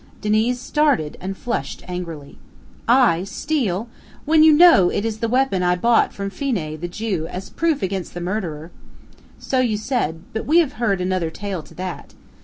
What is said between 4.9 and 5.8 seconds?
is the weapon I